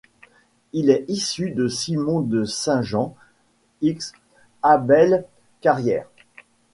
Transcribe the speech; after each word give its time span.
Il 0.73 0.89
est 0.89 1.05
issu 1.09 1.51
de 1.51 1.67
'Simon 1.67 2.21
de 2.21 2.43
Saint-Jean' 2.43 3.15
x 3.83 4.13
'Abel 4.63 5.27
Carrière'. 5.61 6.09